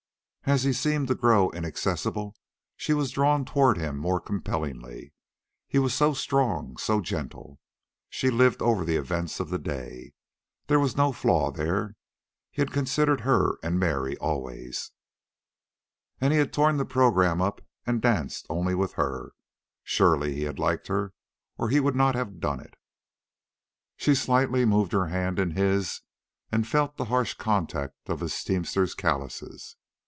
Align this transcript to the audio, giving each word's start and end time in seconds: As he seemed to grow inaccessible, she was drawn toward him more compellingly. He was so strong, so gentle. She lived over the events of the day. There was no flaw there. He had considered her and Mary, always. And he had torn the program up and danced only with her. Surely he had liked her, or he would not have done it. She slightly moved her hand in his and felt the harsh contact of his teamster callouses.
As 0.43 0.63
he 0.63 0.73
seemed 0.73 1.07
to 1.07 1.15
grow 1.15 1.49
inaccessible, 1.51 2.35
she 2.75 2.93
was 2.93 3.11
drawn 3.11 3.45
toward 3.45 3.77
him 3.77 3.97
more 3.97 4.19
compellingly. 4.19 5.13
He 5.67 5.77
was 5.79 5.93
so 5.93 6.13
strong, 6.13 6.77
so 6.77 6.99
gentle. 6.99 7.59
She 8.09 8.29
lived 8.31 8.59
over 8.61 8.83
the 8.83 8.97
events 8.97 9.39
of 9.39 9.49
the 9.49 9.59
day. 9.59 10.13
There 10.65 10.79
was 10.79 10.97
no 10.97 11.11
flaw 11.13 11.51
there. 11.51 11.95
He 12.49 12.59
had 12.61 12.71
considered 12.73 13.21
her 13.21 13.59
and 13.61 13.79
Mary, 13.79 14.17
always. 14.17 14.91
And 16.19 16.33
he 16.33 16.39
had 16.39 16.51
torn 16.51 16.77
the 16.77 16.85
program 16.85 17.39
up 17.39 17.61
and 17.85 18.01
danced 18.01 18.47
only 18.49 18.73
with 18.73 18.93
her. 18.93 19.33
Surely 19.83 20.33
he 20.33 20.43
had 20.43 20.59
liked 20.59 20.87
her, 20.87 21.13
or 21.59 21.69
he 21.69 21.79
would 21.79 21.95
not 21.95 22.15
have 22.15 22.39
done 22.39 22.59
it. 22.59 22.73
She 23.95 24.15
slightly 24.15 24.65
moved 24.65 24.91
her 24.91 25.05
hand 25.07 25.37
in 25.39 25.51
his 25.51 26.01
and 26.51 26.67
felt 26.67 26.97
the 26.97 27.05
harsh 27.05 27.35
contact 27.35 27.95
of 28.09 28.19
his 28.21 28.43
teamster 28.43 28.85
callouses. 28.87 29.75